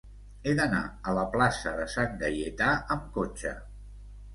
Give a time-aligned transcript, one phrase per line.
[0.51, 0.79] He d'anar
[1.11, 3.59] a la plaça de Sant Gaietà amb cotxe.